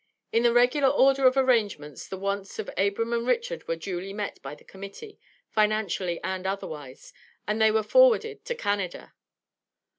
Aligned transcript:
In 0.31 0.41
the 0.41 0.51
regular 0.51 0.87
order 0.87 1.27
of 1.27 1.37
arrangements 1.37 2.07
the 2.07 2.17
wants 2.17 2.57
of 2.57 2.71
Abram 2.75 3.13
and 3.13 3.27
Richard 3.27 3.67
were 3.67 3.75
duly 3.75 4.13
met 4.13 4.41
by 4.41 4.55
the 4.55 4.63
Committee, 4.63 5.19
financially 5.51 6.19
and 6.23 6.47
otherwise, 6.47 7.13
and 7.47 7.61
they 7.61 7.69
were 7.69 7.83
forwarded 7.83 8.43
to 8.45 8.55
Canada. 8.55 9.13